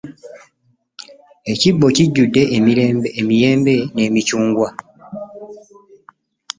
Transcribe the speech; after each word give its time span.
Ekibbo 1.51 1.85
kijjudde 1.95 2.41
emiyembe 3.19 3.73
n'emicungwa. 3.93 4.67